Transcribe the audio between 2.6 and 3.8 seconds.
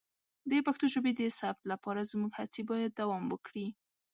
باید دوام وکړي.